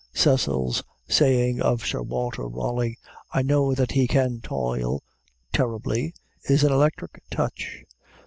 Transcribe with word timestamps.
Cecil's 0.15 0.81
saying 1.07 1.61
of 1.61 1.85
Sir 1.85 2.01
Walter 2.01 2.47
Raleigh, 2.47 2.97
"I 3.33 3.43
know 3.43 3.75
that 3.75 3.91
he 3.91 4.07
can 4.07 4.41
toil 4.41 5.03
terribly," 5.53 6.15
is 6.49 6.63
an 6.63 6.71
electric 6.71 7.21
touch. 7.29 7.83